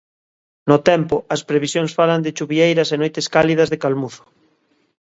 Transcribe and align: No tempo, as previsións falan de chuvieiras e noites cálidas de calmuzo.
No 0.69 0.77
tempo, 0.89 1.15
as 1.35 1.41
previsións 1.49 1.91
falan 1.99 2.23
de 2.25 2.35
chuvieiras 2.37 2.89
e 2.95 2.97
noites 3.01 3.27
cálidas 3.35 3.69
de 3.71 3.81
calmuzo. 3.83 4.23